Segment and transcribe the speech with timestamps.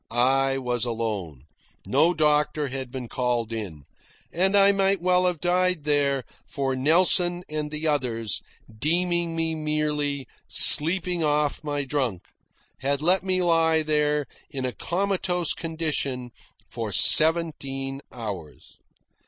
[0.09, 1.43] I was alone.
[1.85, 3.83] No doctor had been called in.
[4.33, 8.41] And I might well have died there, for Nelson and the others,
[8.75, 12.23] deeming me merely "sleeping off my drunk,"
[12.79, 16.31] had let me lie there in a comatose condition
[16.67, 18.79] for seventeen hours.